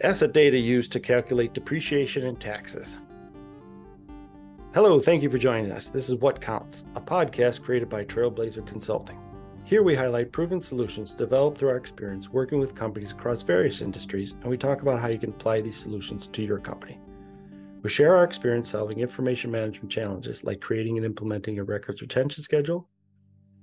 Asset 0.00 0.32
data 0.32 0.56
used 0.56 0.92
to 0.92 1.00
calculate 1.00 1.54
depreciation 1.54 2.24
and 2.26 2.38
taxes. 2.38 2.98
Hello, 4.72 5.00
thank 5.00 5.24
you 5.24 5.30
for 5.30 5.38
joining 5.38 5.72
us. 5.72 5.88
This 5.88 6.08
is 6.08 6.14
What 6.14 6.40
Counts, 6.40 6.84
a 6.94 7.00
podcast 7.00 7.62
created 7.62 7.88
by 7.88 8.04
Trailblazer 8.04 8.64
Consulting. 8.64 9.18
Here 9.64 9.82
we 9.82 9.96
highlight 9.96 10.30
proven 10.30 10.60
solutions 10.60 11.14
developed 11.14 11.58
through 11.58 11.70
our 11.70 11.76
experience 11.76 12.28
working 12.28 12.60
with 12.60 12.76
companies 12.76 13.10
across 13.10 13.42
various 13.42 13.80
industries, 13.80 14.34
and 14.34 14.44
we 14.44 14.56
talk 14.56 14.82
about 14.82 15.00
how 15.00 15.08
you 15.08 15.18
can 15.18 15.30
apply 15.30 15.62
these 15.62 15.76
solutions 15.76 16.28
to 16.28 16.42
your 16.42 16.60
company. 16.60 17.00
We 17.82 17.90
share 17.90 18.14
our 18.14 18.22
experience 18.22 18.70
solving 18.70 19.00
information 19.00 19.50
management 19.50 19.90
challenges 19.90 20.44
like 20.44 20.60
creating 20.60 20.96
and 20.96 21.06
implementing 21.06 21.58
a 21.58 21.64
records 21.64 22.02
retention 22.02 22.44
schedule, 22.44 22.88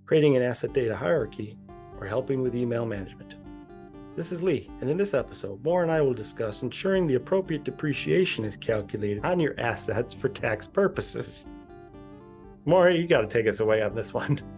creating 0.05 0.36
an 0.36 0.43
asset 0.43 0.73
data 0.73 0.97
hierarchy, 0.97 1.57
or 1.97 2.05
helping 2.05 2.41
with 2.41 2.57
email 2.57 2.86
management. 2.86 3.36
This 4.16 4.32
is 4.32 4.41
Lee, 4.41 4.71
and 4.79 4.89
in 4.89 4.95
this 4.95 5.13
episode, 5.13 5.61
Moore 5.61 5.84
and 5.84 5.91
I 5.91 6.00
will 6.00 6.13
discuss 6.13 6.61
ensuring 6.61 7.05
the 7.05 7.15
appropriate 7.15 7.65
depreciation 7.65 8.46
is 8.46 8.55
calculated 8.55 9.25
on 9.25 9.41
your 9.41 9.60
assets 9.60 10.14
for 10.14 10.29
tax 10.29 10.68
purposes. 10.68 11.46
Moore, 12.64 12.89
you 12.91 13.07
got 13.07 13.21
to 13.21 13.28
take 13.28 13.46
us 13.46 13.60
away 13.60 13.82
on 13.82 13.93
this 13.96 14.14
one. 14.14 14.41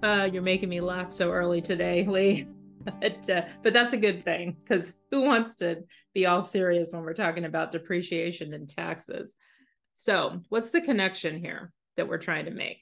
Uh, 0.00 0.30
you're 0.32 0.42
making 0.42 0.68
me 0.68 0.80
laugh 0.80 1.12
so 1.12 1.32
early 1.32 1.60
today, 1.60 2.06
Lee. 2.06 2.46
but, 3.00 3.28
uh, 3.28 3.42
but 3.64 3.72
that's 3.72 3.94
a 3.94 3.96
good 3.96 4.22
thing 4.22 4.56
because 4.62 4.92
who 5.10 5.22
wants 5.22 5.56
to 5.56 5.82
be 6.14 6.24
all 6.24 6.40
serious 6.40 6.90
when 6.92 7.02
we're 7.02 7.14
talking 7.14 7.44
about 7.44 7.72
depreciation 7.72 8.54
and 8.54 8.68
taxes? 8.68 9.34
So, 9.94 10.40
what's 10.50 10.70
the 10.70 10.80
connection 10.80 11.42
here 11.42 11.72
that 11.96 12.06
we're 12.06 12.18
trying 12.18 12.44
to 12.44 12.52
make? 12.52 12.78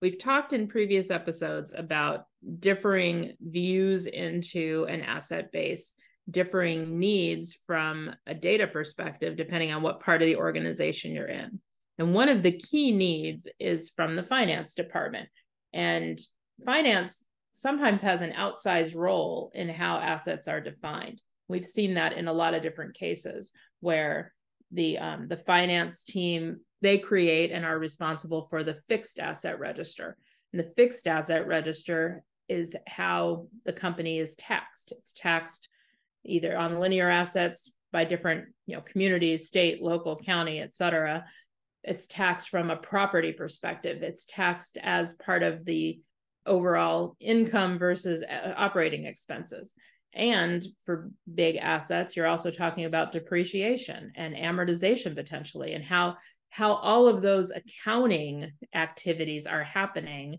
We've 0.00 0.18
talked 0.18 0.52
in 0.52 0.68
previous 0.68 1.10
episodes 1.10 1.74
about 1.76 2.26
differing 2.60 3.34
views 3.40 4.06
into 4.06 4.86
an 4.88 5.02
asset 5.02 5.50
base, 5.50 5.94
differing 6.30 6.98
needs 6.98 7.56
from 7.66 8.14
a 8.26 8.34
data 8.34 8.68
perspective, 8.68 9.36
depending 9.36 9.72
on 9.72 9.82
what 9.82 10.00
part 10.00 10.22
of 10.22 10.26
the 10.26 10.36
organization 10.36 11.12
you're 11.12 11.26
in. 11.26 11.60
And 11.98 12.14
one 12.14 12.28
of 12.28 12.44
the 12.44 12.52
key 12.52 12.92
needs 12.92 13.48
is 13.58 13.90
from 13.90 14.14
the 14.14 14.22
finance 14.22 14.74
department. 14.74 15.28
And 15.72 16.20
finance 16.64 17.24
sometimes 17.54 18.00
has 18.02 18.22
an 18.22 18.34
outsized 18.38 18.94
role 18.94 19.50
in 19.52 19.68
how 19.68 19.98
assets 19.98 20.46
are 20.46 20.60
defined. 20.60 21.20
We've 21.48 21.64
seen 21.64 21.94
that 21.94 22.12
in 22.12 22.28
a 22.28 22.32
lot 22.32 22.54
of 22.54 22.62
different 22.62 22.94
cases 22.94 23.52
where 23.80 24.32
the 24.72 24.98
um, 24.98 25.28
the 25.28 25.36
finance 25.36 26.04
team 26.04 26.60
they 26.80 26.98
create 26.98 27.50
and 27.50 27.64
are 27.64 27.78
responsible 27.78 28.46
for 28.50 28.62
the 28.62 28.74
fixed 28.88 29.18
asset 29.18 29.58
register. 29.58 30.16
And 30.52 30.60
the 30.60 30.70
fixed 30.76 31.06
asset 31.06 31.46
register 31.46 32.22
is 32.48 32.76
how 32.86 33.48
the 33.64 33.72
company 33.72 34.18
is 34.18 34.36
taxed. 34.36 34.92
It's 34.92 35.12
taxed 35.12 35.68
either 36.24 36.56
on 36.56 36.78
linear 36.78 37.10
assets 37.10 37.72
by 37.92 38.04
different, 38.04 38.46
you 38.66 38.76
know, 38.76 38.82
communities, 38.82 39.48
state, 39.48 39.82
local, 39.82 40.16
county, 40.16 40.60
et 40.60 40.74
cetera. 40.74 41.24
It's 41.82 42.06
taxed 42.06 42.48
from 42.48 42.70
a 42.70 42.76
property 42.76 43.32
perspective. 43.32 44.02
It's 44.02 44.24
taxed 44.24 44.78
as 44.82 45.14
part 45.14 45.42
of 45.42 45.64
the 45.64 46.00
overall 46.46 47.16
income 47.20 47.78
versus 47.78 48.22
uh, 48.22 48.52
operating 48.56 49.04
expenses. 49.04 49.74
And 50.14 50.64
for 50.84 51.10
big 51.32 51.56
assets, 51.56 52.16
you're 52.16 52.26
also 52.26 52.50
talking 52.50 52.86
about 52.86 53.12
depreciation 53.12 54.12
and 54.16 54.34
amortization 54.34 55.14
potentially, 55.14 55.74
and 55.74 55.84
how 55.84 56.16
how 56.50 56.72
all 56.72 57.06
of 57.06 57.20
those 57.20 57.50
accounting 57.50 58.50
activities 58.74 59.46
are 59.46 59.62
happening 59.62 60.38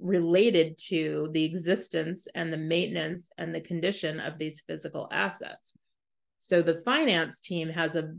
related 0.00 0.78
to 0.78 1.28
the 1.32 1.44
existence 1.44 2.26
and 2.34 2.52
the 2.52 2.56
maintenance 2.56 3.30
and 3.38 3.54
the 3.54 3.60
condition 3.60 4.20
of 4.20 4.38
these 4.38 4.62
physical 4.66 5.08
assets. 5.12 5.76
So 6.38 6.62
the 6.62 6.80
finance 6.84 7.40
team 7.40 7.68
has 7.68 7.96
a, 7.96 8.14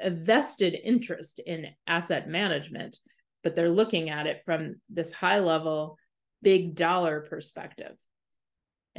a 0.00 0.10
vested 0.10 0.74
interest 0.74 1.40
in 1.44 1.68
asset 1.86 2.28
management, 2.28 2.98
but 3.42 3.56
they're 3.56 3.70
looking 3.70 4.10
at 4.10 4.26
it 4.26 4.42
from 4.44 4.76
this 4.90 5.12
high 5.12 5.38
level, 5.38 5.96
big 6.42 6.74
dollar 6.74 7.20
perspective. 7.20 7.96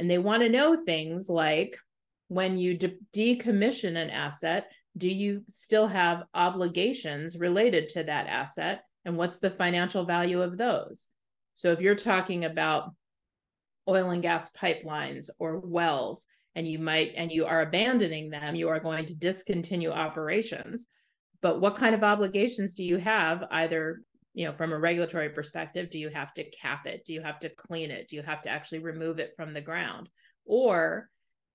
And 0.00 0.10
they 0.10 0.18
want 0.18 0.42
to 0.42 0.48
know 0.48 0.82
things 0.82 1.28
like 1.28 1.76
when 2.28 2.56
you 2.56 2.74
de- 2.74 2.96
decommission 3.14 3.96
an 3.96 4.08
asset, 4.08 4.72
do 4.96 5.10
you 5.10 5.42
still 5.46 5.86
have 5.86 6.24
obligations 6.32 7.36
related 7.36 7.90
to 7.90 8.04
that 8.04 8.26
asset? 8.26 8.82
And 9.04 9.18
what's 9.18 9.38
the 9.38 9.50
financial 9.50 10.06
value 10.06 10.40
of 10.40 10.56
those? 10.56 11.06
So 11.52 11.70
if 11.72 11.80
you're 11.80 11.94
talking 11.94 12.46
about 12.46 12.94
oil 13.86 14.08
and 14.08 14.22
gas 14.22 14.50
pipelines 14.50 15.28
or 15.38 15.58
wells, 15.58 16.26
and 16.54 16.66
you 16.66 16.78
might 16.78 17.12
and 17.16 17.30
you 17.30 17.44
are 17.44 17.60
abandoning 17.60 18.30
them, 18.30 18.54
you 18.54 18.70
are 18.70 18.80
going 18.80 19.04
to 19.06 19.14
discontinue 19.14 19.90
operations. 19.90 20.86
But 21.42 21.60
what 21.60 21.76
kind 21.76 21.94
of 21.94 22.02
obligations 22.02 22.72
do 22.72 22.84
you 22.84 22.96
have 22.96 23.44
either 23.50 24.00
you 24.34 24.46
know 24.46 24.52
from 24.52 24.72
a 24.72 24.78
regulatory 24.78 25.30
perspective 25.30 25.90
do 25.90 25.98
you 25.98 26.08
have 26.08 26.32
to 26.34 26.48
cap 26.50 26.86
it? 26.86 27.04
Do 27.06 27.12
you 27.12 27.22
have 27.22 27.40
to 27.40 27.48
clean 27.48 27.90
it? 27.90 28.08
Do 28.08 28.16
you 28.16 28.22
have 28.22 28.42
to 28.42 28.48
actually 28.48 28.80
remove 28.80 29.18
it 29.18 29.34
from 29.36 29.52
the 29.52 29.60
ground? 29.60 30.08
Or 30.44 31.08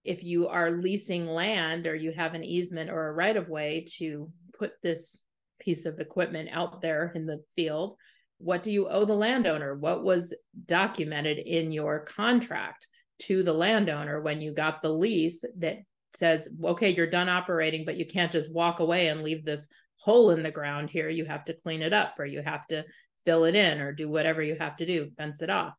if 0.03 0.23
you 0.23 0.47
are 0.47 0.71
leasing 0.71 1.25
land 1.25 1.87
or 1.87 1.95
you 1.95 2.11
have 2.11 2.33
an 2.33 2.43
easement 2.43 2.89
or 2.89 3.07
a 3.07 3.13
right 3.13 3.35
of 3.35 3.49
way 3.49 3.85
to 3.97 4.31
put 4.57 4.73
this 4.83 5.21
piece 5.59 5.85
of 5.85 5.99
equipment 5.99 6.49
out 6.51 6.81
there 6.81 7.11
in 7.15 7.25
the 7.25 7.43
field, 7.55 7.95
what 8.37 8.63
do 8.63 8.71
you 8.71 8.87
owe 8.87 9.05
the 9.05 9.13
landowner? 9.13 9.75
What 9.75 10.03
was 10.03 10.33
documented 10.65 11.39
in 11.39 11.71
your 11.71 12.01
contract 12.01 12.87
to 13.19 13.43
the 13.43 13.53
landowner 13.53 14.21
when 14.21 14.41
you 14.41 14.53
got 14.53 14.81
the 14.81 14.89
lease 14.89 15.43
that 15.57 15.79
says, 16.13 16.47
okay, 16.63 16.91
you're 16.91 17.09
done 17.09 17.29
operating, 17.29 17.85
but 17.85 17.97
you 17.97 18.05
can't 18.05 18.31
just 18.31 18.51
walk 18.53 18.79
away 18.79 19.07
and 19.07 19.23
leave 19.23 19.45
this 19.45 19.67
hole 19.97 20.31
in 20.31 20.43
the 20.43 20.51
ground 20.51 20.89
here. 20.89 21.09
You 21.09 21.25
have 21.25 21.45
to 21.45 21.53
clean 21.53 21.81
it 21.81 21.93
up 21.93 22.15
or 22.19 22.25
you 22.25 22.41
have 22.41 22.65
to 22.67 22.83
fill 23.25 23.45
it 23.45 23.55
in 23.55 23.81
or 23.81 23.91
do 23.91 24.09
whatever 24.09 24.41
you 24.41 24.55
have 24.59 24.77
to 24.77 24.85
do, 24.85 25.09
fence 25.17 25.41
it 25.41 25.49
off 25.49 25.73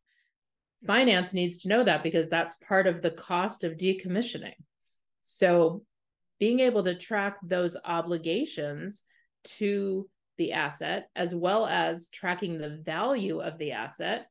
finance 0.85 1.33
needs 1.33 1.59
to 1.59 1.69
know 1.69 1.85
that 1.85 2.03
because 2.03 2.29
that's 2.29 2.57
part 2.57 2.87
of 2.87 3.03
the 3.03 3.11
cost 3.11 3.65
of 3.65 3.77
decommissioning. 3.77 4.55
So 5.23 5.83
being 6.39 6.61
able 6.61 6.85
to 6.85 6.95
track 6.95 7.39
those 7.43 7.77
obligations 7.85 9.03
to 9.45 10.09
the 10.39 10.53
asset 10.53 11.09
as 11.17 11.35
well 11.35 11.67
as 11.67 12.09
tracking 12.09 12.59
the 12.59 12.81
value 12.85 13.41
of 13.41 13.59
the 13.59 13.73
asset 13.73 14.27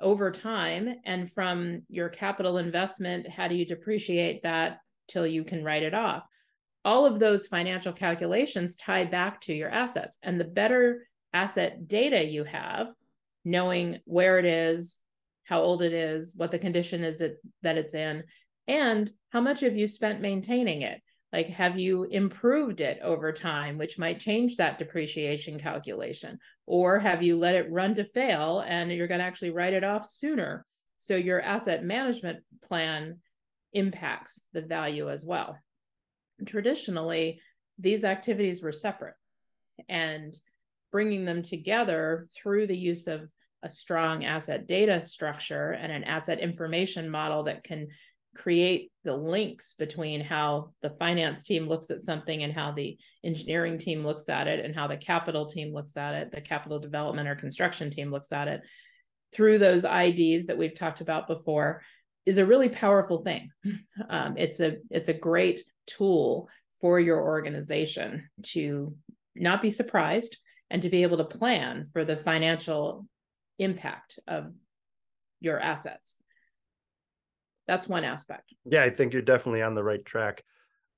over 0.00 0.32
time 0.32 0.96
and 1.04 1.32
from 1.32 1.82
your 1.88 2.08
capital 2.08 2.58
investment 2.58 3.28
how 3.28 3.46
do 3.46 3.54
you 3.54 3.64
depreciate 3.64 4.42
that 4.42 4.80
till 5.06 5.24
you 5.24 5.44
can 5.44 5.62
write 5.62 5.84
it 5.84 5.94
off 5.94 6.26
all 6.84 7.06
of 7.06 7.18
those 7.18 7.46
financial 7.46 7.92
calculations 7.92 8.76
tie 8.76 9.04
back 9.04 9.40
to 9.42 9.54
your 9.54 9.70
assets 9.70 10.18
and 10.22 10.38
the 10.38 10.44
better 10.44 11.06
asset 11.32 11.88
data 11.88 12.24
you 12.24 12.44
have 12.44 12.88
knowing 13.44 13.98
where 14.04 14.38
it 14.38 14.44
is 14.44 15.00
how 15.44 15.60
old 15.60 15.82
it 15.82 15.92
is, 15.92 16.34
what 16.34 16.50
the 16.50 16.58
condition 16.58 17.04
is 17.04 17.20
it, 17.20 17.36
that 17.62 17.76
it's 17.76 17.94
in, 17.94 18.24
and 18.66 19.10
how 19.30 19.40
much 19.40 19.60
have 19.60 19.76
you 19.76 19.86
spent 19.86 20.20
maintaining 20.20 20.82
it? 20.82 21.00
Like, 21.32 21.48
have 21.48 21.78
you 21.78 22.04
improved 22.04 22.80
it 22.80 23.00
over 23.02 23.32
time, 23.32 23.76
which 23.76 23.98
might 23.98 24.20
change 24.20 24.56
that 24.56 24.78
depreciation 24.78 25.58
calculation? 25.58 26.38
Or 26.66 26.98
have 26.98 27.22
you 27.22 27.36
let 27.36 27.56
it 27.56 27.70
run 27.70 27.94
to 27.96 28.04
fail 28.04 28.64
and 28.66 28.90
you're 28.90 29.08
going 29.08 29.18
to 29.18 29.26
actually 29.26 29.50
write 29.50 29.74
it 29.74 29.84
off 29.84 30.08
sooner? 30.08 30.64
So, 30.98 31.16
your 31.16 31.42
asset 31.42 31.84
management 31.84 32.44
plan 32.62 33.18
impacts 33.72 34.42
the 34.52 34.62
value 34.62 35.10
as 35.10 35.26
well. 35.26 35.58
Traditionally, 36.46 37.40
these 37.78 38.04
activities 38.04 38.62
were 38.62 38.72
separate, 38.72 39.14
and 39.88 40.34
bringing 40.92 41.24
them 41.24 41.42
together 41.42 42.26
through 42.34 42.66
the 42.66 42.76
use 42.76 43.06
of 43.06 43.28
a 43.62 43.70
strong 43.70 44.24
asset 44.24 44.66
data 44.66 45.00
structure 45.02 45.72
and 45.72 45.90
an 45.90 46.04
asset 46.04 46.38
information 46.38 47.08
model 47.08 47.44
that 47.44 47.64
can 47.64 47.88
create 48.36 48.90
the 49.04 49.16
links 49.16 49.74
between 49.78 50.20
how 50.20 50.70
the 50.82 50.90
finance 50.90 51.42
team 51.44 51.68
looks 51.68 51.90
at 51.90 52.02
something 52.02 52.42
and 52.42 52.52
how 52.52 52.72
the 52.72 52.98
engineering 53.22 53.78
team 53.78 54.04
looks 54.04 54.28
at 54.28 54.48
it 54.48 54.64
and 54.64 54.74
how 54.74 54.88
the 54.88 54.96
capital 54.96 55.46
team 55.46 55.72
looks 55.72 55.96
at 55.96 56.14
it 56.14 56.32
the 56.32 56.40
capital 56.40 56.80
development 56.80 57.28
or 57.28 57.36
construction 57.36 57.90
team 57.90 58.10
looks 58.10 58.32
at 58.32 58.48
it 58.48 58.60
through 59.34 59.58
those 59.58 59.84
ids 59.84 60.46
that 60.46 60.58
we've 60.58 60.74
talked 60.74 61.00
about 61.00 61.26
before 61.26 61.82
is 62.24 62.38
a 62.38 62.46
really 62.46 62.68
powerful 62.68 63.22
thing. 63.22 63.50
Um, 64.10 64.36
it's 64.36 64.58
a 64.58 64.78
it's 64.90 65.08
a 65.08 65.14
great 65.14 65.62
tool 65.86 66.48
for 66.80 67.00
your 67.00 67.22
organization 67.22 68.28
to 68.42 68.94
not 69.34 69.62
be 69.62 69.70
surprised 69.70 70.36
and 70.70 70.82
to 70.82 70.88
be 70.88 71.02
able 71.02 71.18
to 71.18 71.24
plan 71.24 71.86
for 71.92 72.04
the 72.04 72.16
financial 72.16 73.06
impact 73.58 74.18
of 74.26 74.52
your 75.40 75.58
assets. 75.60 76.16
That's 77.66 77.88
one 77.88 78.04
aspect. 78.04 78.52
Yeah, 78.64 78.82
I 78.82 78.90
think 78.90 79.12
you're 79.12 79.22
definitely 79.22 79.62
on 79.62 79.74
the 79.74 79.84
right 79.84 80.04
track. 80.04 80.44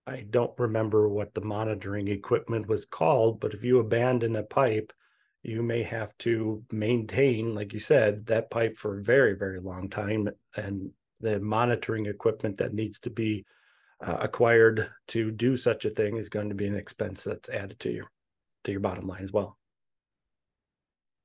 I 0.07 0.25
don't 0.29 0.53
remember 0.59 1.09
what 1.09 1.35
the 1.35 1.41
monitoring 1.41 2.09
equipment 2.09 2.69
was 2.69 2.87
called, 2.87 3.41
but 3.41 3.55
if 3.55 3.65
you 3.65 3.79
abandon 3.79 4.37
a 4.37 4.43
pipe, 4.43 4.93
you 5.43 5.63
may 5.63 5.83
have 5.83 6.17
to 6.19 6.63
maintain, 6.73 7.55
like 7.55 7.73
you 7.73 7.81
said, 7.81 8.27
that 8.27 8.51
pipe 8.51 8.77
for 8.77 8.99
a 8.99 9.03
very, 9.03 9.35
very 9.37 9.61
long 9.61 9.89
time. 9.89 10.29
And 10.57 10.91
the 11.21 11.41
monitoring 11.41 12.07
equipment 12.07 12.59
that 12.59 12.75
needs 12.75 12.99
to 13.01 13.11
be 13.11 13.45
uh, 14.05 14.19
acquired 14.21 14.91
to 15.09 15.31
do 15.31 15.57
such 15.57 15.85
a 15.85 15.91
thing 15.91 16.17
is 16.17 16.29
going 16.29 16.49
to 16.49 16.55
be 16.55 16.67
an 16.67 16.77
expense 16.77 17.25
that's 17.25 17.49
added 17.49 17.79
to 17.81 17.91
your 17.91 18.11
to 18.65 18.73
your 18.73 18.81
bottom 18.81 19.07
line 19.07 19.23
as 19.23 19.33
well. 19.33 19.57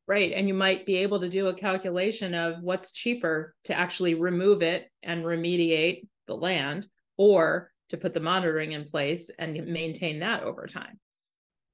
Right. 0.08 0.32
And 0.34 0.48
you 0.48 0.54
might 0.54 0.86
be 0.86 0.98
able 0.98 1.22
to 1.22 1.30
do 1.30 1.48
a 1.48 1.56
calculation 1.56 2.34
of 2.34 2.62
what's 2.62 2.92
cheaper 2.92 3.56
to 3.66 3.74
actually 3.74 4.14
remove 4.14 4.62
it 4.62 4.90
and 5.04 5.24
remediate 5.24 6.08
the 6.28 6.36
land 6.36 6.88
or 7.18 7.72
to 7.90 7.98
put 7.98 8.14
the 8.14 8.20
monitoring 8.20 8.74
in 8.74 8.86
place 8.86 9.30
and 9.40 9.54
maintain 9.68 10.20
that 10.20 10.44
over 10.44 10.68
time. 10.68 11.00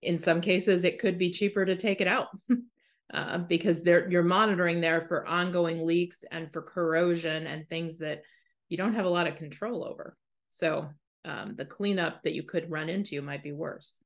In 0.01 0.19
some 0.19 0.41
cases, 0.41 0.83
it 0.83 1.00
could 1.00 1.17
be 1.17 1.31
cheaper 1.31 1.65
to 1.65 1.75
take 1.75 2.00
it 2.01 2.07
out 2.07 2.27
uh, 3.13 3.39
because 3.39 3.83
there 3.83 4.09
you're 4.09 4.23
monitoring 4.23 4.81
there 4.81 5.01
for 5.01 5.25
ongoing 5.25 5.85
leaks 5.85 6.23
and 6.31 6.51
for 6.51 6.61
corrosion 6.61 7.47
and 7.47 7.67
things 7.67 7.97
that 8.00 8.21
you 8.69 8.77
don't 8.77 8.95
have 8.95 9.05
a 9.05 9.09
lot 9.09 9.27
of 9.27 9.35
control 9.35 9.83
over. 9.83 10.15
So 10.49 10.89
um, 11.25 11.55
the 11.57 11.65
cleanup 11.65 12.23
that 12.23 12.33
you 12.33 12.44
could 12.44 12.71
run 12.71 12.89
into 12.89 13.21
might 13.21 13.44
be 13.44 13.51
worse. 13.51 13.99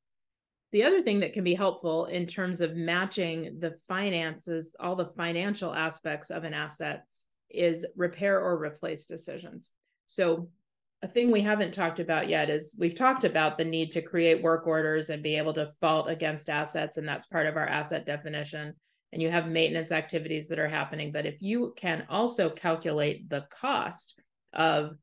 The 0.72 0.84
other 0.84 1.02
thing 1.02 1.20
that 1.20 1.34
can 1.34 1.44
be 1.44 1.54
helpful 1.54 2.06
in 2.06 2.26
terms 2.26 2.62
of 2.62 2.76
matching 2.76 3.58
the 3.60 3.72
finances, 3.88 4.76
all 4.80 4.96
the 4.96 5.12
financial 5.18 5.74
aspects 5.74 6.30
of 6.30 6.44
an 6.44 6.54
asset, 6.54 7.06
is 7.50 7.86
repair 7.96 8.40
or 8.40 8.58
replace 8.58 9.06
decisions. 9.06 9.72
So, 10.08 10.50
a 11.04 11.08
thing 11.08 11.32
we 11.32 11.42
haven't 11.42 11.74
talked 11.74 12.00
about 12.00 12.30
yet 12.30 12.52
is 12.52 12.76
we've 12.78 12.96
talked 12.96 13.24
about 13.24 13.58
the 13.58 13.66
need 13.66 13.92
to 13.94 14.04
create 14.04 14.44
work 14.44 14.68
orders 14.68 15.10
and 15.10 15.24
be 15.24 15.36
able 15.36 15.54
to 15.54 15.72
fault 15.82 16.08
against 16.08 16.48
assets, 16.48 16.98
and 16.98 17.08
that's 17.08 17.26
part 17.26 17.48
of 17.48 17.58
our 17.58 17.68
asset 17.68 18.06
definition. 18.06 18.76
And 19.12 19.22
you 19.22 19.32
have 19.32 19.48
maintenance 19.48 19.92
activities 19.92 20.48
that 20.48 20.60
are 20.60 20.70
happening. 20.70 21.12
But 21.12 21.26
if 21.26 21.42
you 21.42 21.74
can 21.76 22.06
also 22.08 22.50
calculate 22.50 23.30
the 23.30 23.46
cost 23.50 24.16
of 24.54 24.96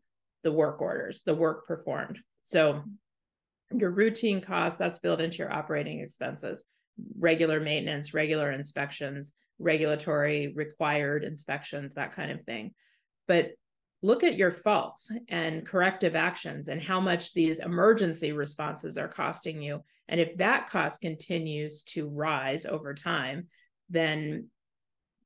the 0.42 0.52
work 0.52 0.80
orders, 0.80 1.22
the 1.24 1.34
work 1.34 1.66
performed. 1.66 2.20
So 2.42 2.82
your 3.72 3.90
routine 3.90 4.40
costs, 4.40 4.78
that's 4.78 4.98
built 4.98 5.20
into 5.20 5.38
your 5.38 5.52
operating 5.52 6.00
expenses, 6.00 6.64
regular 7.18 7.60
maintenance, 7.60 8.14
regular 8.14 8.50
inspections, 8.52 9.32
regulatory 9.58 10.52
required 10.54 11.24
inspections, 11.24 11.94
that 11.94 12.12
kind 12.12 12.30
of 12.30 12.44
thing. 12.44 12.74
But 13.26 13.52
look 14.02 14.22
at 14.22 14.36
your 14.36 14.52
faults 14.52 15.10
and 15.28 15.66
corrective 15.66 16.14
actions 16.14 16.68
and 16.68 16.80
how 16.80 17.00
much 17.00 17.34
these 17.34 17.58
emergency 17.58 18.32
responses 18.32 18.96
are 18.96 19.08
costing 19.08 19.60
you. 19.60 19.82
And 20.08 20.20
if 20.20 20.36
that 20.36 20.70
cost 20.70 21.00
continues 21.00 21.82
to 21.88 22.08
rise 22.08 22.64
over 22.64 22.94
time, 22.94 23.48
then 23.90 24.46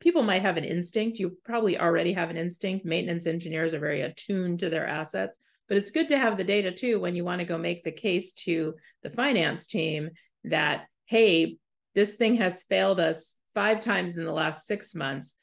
people 0.02 0.22
might 0.24 0.42
have 0.42 0.56
an 0.56 0.64
instinct. 0.64 1.20
You 1.20 1.38
probably 1.44 1.78
already 1.78 2.12
have 2.12 2.28
an 2.28 2.36
instinct. 2.36 2.84
Maintenance 2.84 3.26
engineers 3.26 3.72
are 3.72 3.78
very 3.78 4.00
attuned 4.00 4.58
to 4.58 4.68
their 4.68 4.86
assets, 4.86 5.38
but 5.68 5.76
it's 5.76 5.92
good 5.92 6.08
to 6.08 6.18
have 6.18 6.36
the 6.36 6.44
data 6.44 6.72
too 6.72 6.98
when 6.98 7.14
you 7.14 7.24
want 7.24 7.38
to 7.38 7.46
go 7.46 7.56
make 7.56 7.84
the 7.84 7.92
case 7.92 8.32
to 8.32 8.74
the 9.04 9.10
finance 9.10 9.68
team 9.68 10.10
that, 10.44 10.86
hey, 11.06 11.56
this 11.94 12.16
thing 12.16 12.36
has 12.38 12.64
failed 12.64 12.98
us 12.98 13.34
five 13.54 13.78
times 13.78 14.16
in 14.16 14.24
the 14.24 14.32
last 14.32 14.66
six 14.66 14.92
months. 14.92 15.36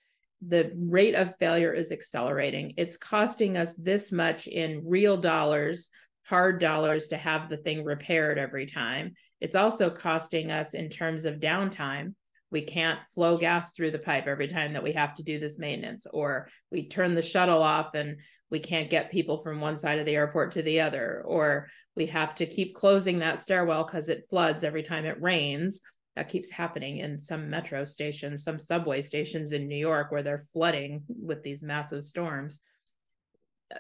The 0.45 0.71
rate 0.75 1.15
of 1.15 1.37
failure 1.37 1.73
is 1.73 1.93
accelerating. 1.93 2.73
It's 2.75 2.97
costing 2.97 3.55
us 3.55 3.75
this 3.75 4.11
much 4.11 4.47
in 4.47 4.83
real 4.85 5.15
dollars, 5.15 5.89
hard 6.25 6.59
dollars 6.59 7.07
to 7.09 7.17
have 7.17 7.49
the 7.49 7.57
thing 7.57 7.85
repaired 7.85 8.37
every 8.37 8.65
time. 8.65 9.13
It's 9.39 9.55
also 9.55 9.89
costing 9.89 10.51
us 10.51 10.73
in 10.73 10.89
terms 10.89 11.23
of 11.23 11.39
downtime 11.39 12.13
we 12.51 12.61
can't 12.61 12.99
flow 13.13 13.37
gas 13.37 13.73
through 13.73 13.91
the 13.91 13.99
pipe 13.99 14.27
every 14.27 14.47
time 14.47 14.73
that 14.73 14.83
we 14.83 14.93
have 14.93 15.13
to 15.15 15.23
do 15.23 15.39
this 15.39 15.59
maintenance 15.59 16.07
or 16.11 16.47
we 16.71 16.87
turn 16.87 17.13
the 17.13 17.21
shuttle 17.21 17.61
off 17.61 17.93
and 17.93 18.17
we 18.49 18.59
can't 18.59 18.89
get 18.89 19.11
people 19.11 19.39
from 19.39 19.61
one 19.61 19.77
side 19.77 19.99
of 19.99 20.05
the 20.05 20.15
airport 20.15 20.51
to 20.53 20.61
the 20.63 20.81
other 20.81 21.23
or 21.25 21.67
we 21.95 22.07
have 22.07 22.33
to 22.35 22.45
keep 22.45 22.75
closing 22.75 23.19
that 23.19 23.39
stairwell 23.39 23.83
because 23.83 24.09
it 24.09 24.25
floods 24.29 24.63
every 24.63 24.83
time 24.83 25.05
it 25.05 25.21
rains. 25.21 25.81
That 26.15 26.29
keeps 26.29 26.49
happening 26.49 26.97
in 26.97 27.17
some 27.17 27.49
metro 27.49 27.85
stations 27.85 28.43
some 28.43 28.59
subway 28.59 29.01
stations 29.01 29.53
in 29.53 29.69
new 29.69 29.77
york 29.77 30.11
where 30.11 30.23
they're 30.23 30.43
flooding 30.51 31.03
with 31.07 31.43
these 31.43 31.63
massive 31.63 32.03
storms. 32.03 32.59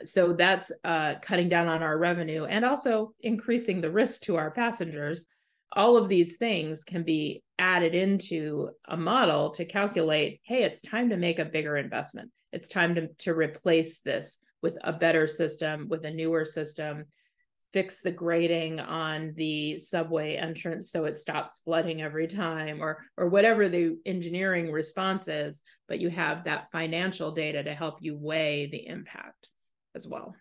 So 0.05 0.33
that's 0.33 0.71
uh, 0.83 1.15
cutting 1.21 1.49
down 1.49 1.67
on 1.67 1.81
our 1.81 1.97
revenue 1.97 2.45
and 2.45 2.63
also 2.63 3.13
increasing 3.21 3.81
the 3.81 3.91
risk 3.91 4.21
to 4.21 4.37
our 4.37 4.51
passengers 4.51 5.25
all 5.73 5.97
of 5.97 6.09
these 6.09 6.37
things 6.37 6.83
can 6.83 7.03
be 7.03 7.43
added 7.57 7.93
into 7.93 8.69
a 8.87 8.97
model 8.97 9.49
to 9.51 9.65
calculate 9.65 10.39
hey 10.43 10.63
it's 10.63 10.81
time 10.81 11.09
to 11.09 11.17
make 11.17 11.39
a 11.39 11.45
bigger 11.45 11.77
investment. 11.77 12.31
It's 12.51 12.67
time 12.67 12.95
to, 12.95 13.07
to 13.19 13.33
replace 13.33 13.99
this 13.99 14.39
with 14.61 14.75
a 14.83 14.91
better 14.93 15.27
system 15.27 15.87
with 15.89 16.03
a 16.05 16.11
newer 16.11 16.45
system 16.45 17.05
fix 17.71 18.01
the 18.01 18.11
grading 18.11 18.79
on 18.79 19.33
the 19.35 19.77
subway 19.77 20.35
entrance 20.35 20.91
so 20.91 21.05
it 21.05 21.15
stops 21.15 21.61
flooding 21.63 22.01
every 22.01 22.25
time 22.25 22.81
or 22.81 23.05
or 23.15 23.29
whatever 23.29 23.69
the 23.69 23.95
engineering 24.07 24.71
response 24.71 25.27
is 25.27 25.61
but 25.87 25.99
you 25.99 26.09
have 26.09 26.45
that 26.45 26.71
financial 26.71 27.31
data 27.31 27.63
to 27.63 27.75
help 27.75 27.97
you 28.01 28.17
weigh 28.17 28.67
the 28.71 28.87
impact 28.87 29.49
as 29.95 30.07
well. 30.07 30.35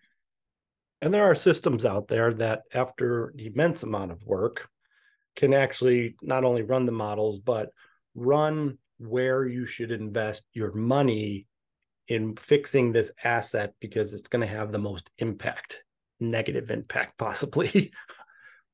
And 1.00 1.14
there 1.14 1.24
are 1.24 1.34
systems 1.34 1.84
out 1.84 2.08
there 2.08 2.34
that 2.34 2.62
after 2.74 3.32
the 3.36 3.46
immense 3.46 3.82
amount 3.82 4.10
of 4.10 4.24
work 4.24 4.68
can 5.38 5.54
actually 5.54 6.16
not 6.20 6.42
only 6.44 6.62
run 6.62 6.84
the 6.84 6.90
models, 6.90 7.38
but 7.38 7.70
run 8.16 8.76
where 8.98 9.46
you 9.46 9.66
should 9.66 9.92
invest 9.92 10.44
your 10.52 10.72
money 10.72 11.46
in 12.08 12.34
fixing 12.34 12.90
this 12.90 13.12
asset 13.22 13.72
because 13.80 14.12
it's 14.12 14.28
going 14.28 14.42
to 14.42 14.52
have 14.52 14.72
the 14.72 14.80
most 14.80 15.10
impact, 15.18 15.84
negative 16.18 16.72
impact, 16.72 17.16
possibly. 17.18 17.92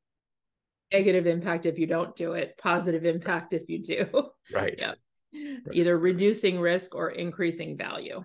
negative 0.93 1.27
impact 1.27 1.67
if 1.67 1.79
you 1.79 1.87
don't 1.87 2.17
do 2.17 2.33
it, 2.33 2.57
positive 2.57 3.05
impact 3.05 3.53
if 3.53 3.69
you 3.69 3.83
do. 3.83 4.07
Right. 4.51 4.75
yeah. 4.79 4.95
Right. 5.35 5.77
Either 5.77 5.99
reducing 5.99 6.59
risk 6.59 6.95
or 6.95 7.11
increasing 7.11 7.77
value. 7.77 8.25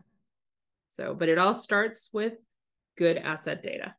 So, 0.88 1.14
but 1.14 1.28
it 1.28 1.38
all 1.38 1.56
starts 1.56 2.08
with 2.14 2.34
good 2.98 3.18
asset 3.18 3.64
data. 3.64 3.96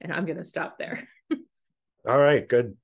And 0.00 0.12
I'm 0.12 0.26
going 0.26 0.38
to 0.38 0.44
stop 0.44 0.78
there. 0.78 1.06
all 2.08 2.18
right. 2.18 2.48
Good 2.48 2.76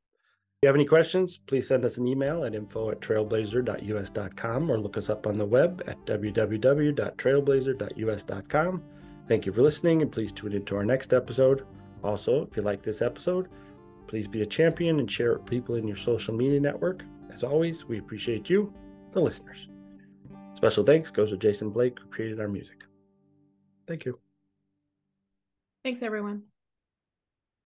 you 0.63 0.67
have 0.67 0.75
any 0.75 0.85
questions, 0.85 1.39
please 1.47 1.69
send 1.69 1.85
us 1.85 1.99
an 1.99 2.09
email 2.09 2.43
at 2.45 2.57
info 2.57 2.91
at 2.91 3.01
trailblazer.us.com 3.01 4.71
or 4.71 4.79
look 4.79 4.97
us 4.97 5.09
up 5.09 5.29
on 5.29 5.39
the 5.39 5.45
web 5.45 5.85
at 5.87 6.05
www.trailblazer.us.com. 6.05 8.83
Thank 9.29 9.47
you 9.47 9.53
for 9.53 9.63
listening 9.63 10.03
and 10.03 10.11
please 10.11 10.33
tune 10.33 10.53
into 10.53 10.75
our 10.75 10.85
next 10.85 11.15
episode. 11.15 11.65
Also, 12.03 12.49
if 12.51 12.57
you 12.57 12.65
like 12.65 12.83
this 12.83 13.03
episode, 13.03 13.49
please 14.09 14.27
be 14.27 14.43
a 14.43 14.47
champion 14.47 14.99
and 14.99 15.09
share 15.09 15.31
it 15.33 15.43
with 15.43 15.51
people 15.51 15.77
in 15.77 15.87
your 15.87 15.97
social 15.97 16.35
media 16.35 16.59
network. 16.59 17.05
As 17.33 17.45
always, 17.45 17.85
we 17.85 17.99
appreciate 17.99 18.51
you, 18.51 18.75
the 19.13 19.21
listeners. 19.21 19.69
Special 20.55 20.83
thanks 20.83 21.13
goes 21.13 21.31
to 21.31 21.37
Jason 21.37 21.71
Blake, 21.71 22.01
who 22.01 22.09
created 22.09 22.41
our 22.41 22.49
music. 22.49 22.79
Thank 23.87 24.05
you. 24.05 24.19
Thanks, 25.85 26.03
everyone. 26.03 26.43